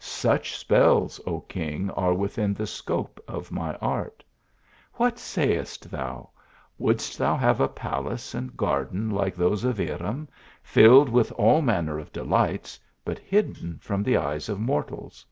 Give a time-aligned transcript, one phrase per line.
[0.00, 4.24] Such spells, O king, are within the scope of my art.
[4.94, 6.30] What sayest thou?
[6.78, 10.28] Wouldst thou have a palace and garden like those of Irem,
[10.62, 15.26] filled with all manner of delights, but hidden from the eyes of mortals